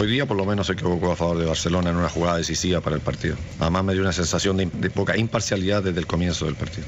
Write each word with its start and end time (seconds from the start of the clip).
Hoy 0.00 0.06
día 0.06 0.24
por 0.24 0.38
lo 0.38 0.46
menos 0.46 0.68
se 0.68 0.72
equivocó 0.72 1.12
a 1.12 1.16
favor 1.16 1.36
de 1.36 1.44
Barcelona 1.44 1.90
en 1.90 1.96
una 1.96 2.08
jugada 2.08 2.38
decisiva 2.38 2.80
para 2.80 2.96
el 2.96 3.02
partido. 3.02 3.36
Además 3.58 3.84
me 3.84 3.92
dio 3.92 4.00
una 4.00 4.14
sensación 4.14 4.56
de, 4.56 4.64
de 4.72 4.88
poca 4.88 5.14
imparcialidad 5.14 5.82
desde 5.82 6.00
el 6.00 6.06
comienzo 6.06 6.46
del 6.46 6.54
partido. 6.54 6.78